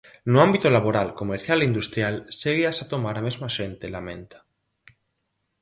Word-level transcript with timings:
No 0.31 0.37
ámbito 0.47 0.67
laboral, 0.77 1.07
comercial 1.21 1.57
e 1.59 1.67
industrial 1.71 2.15
ségueas 2.39 2.77
a 2.79 2.89
tomar 2.93 3.15
a 3.17 3.25
mesma 3.27 3.49
xente, 3.57 3.93
lamenta. 3.95 4.37